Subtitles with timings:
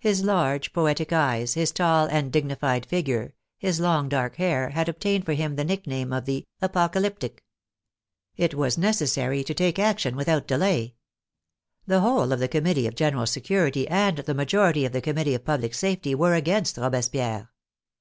[0.00, 5.24] His large, poetic eyes, his tall and dignified figure, his long dark hair, had obtained
[5.24, 7.44] for him the nickname of the" apoca lyptic."
[8.36, 10.96] It was necessary to take action without delay.
[11.86, 15.44] The whole of the Committee of General Security and the majority of the Committee of
[15.44, 17.50] Public Safety were against Robespierre.